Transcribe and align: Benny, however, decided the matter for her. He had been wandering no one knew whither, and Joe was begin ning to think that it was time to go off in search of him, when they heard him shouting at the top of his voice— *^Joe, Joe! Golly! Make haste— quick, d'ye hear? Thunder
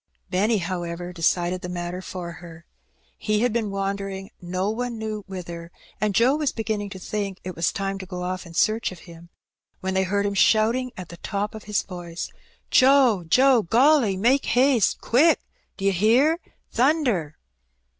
Benny, 0.31 0.57
however, 0.57 1.13
decided 1.13 1.61
the 1.61 1.69
matter 1.69 2.01
for 2.01 2.31
her. 2.31 2.65
He 3.19 3.41
had 3.41 3.53
been 3.53 3.69
wandering 3.69 4.31
no 4.41 4.71
one 4.71 4.97
knew 4.97 5.23
whither, 5.27 5.71
and 6.01 6.15
Joe 6.15 6.35
was 6.37 6.51
begin 6.51 6.79
ning 6.79 6.89
to 6.89 6.97
think 6.97 7.39
that 7.43 7.49
it 7.49 7.55
was 7.55 7.71
time 7.71 7.99
to 7.99 8.07
go 8.07 8.23
off 8.23 8.47
in 8.47 8.55
search 8.55 8.91
of 8.91 9.01
him, 9.01 9.29
when 9.79 9.93
they 9.93 10.01
heard 10.01 10.25
him 10.25 10.33
shouting 10.33 10.91
at 10.97 11.09
the 11.09 11.17
top 11.17 11.53
of 11.53 11.65
his 11.65 11.83
voice— 11.83 12.31
*^Joe, 12.71 13.29
Joe! 13.29 13.61
Golly! 13.61 14.17
Make 14.17 14.47
haste— 14.47 15.01
quick, 15.01 15.39
d'ye 15.77 15.91
hear? 15.91 16.39
Thunder 16.71 17.37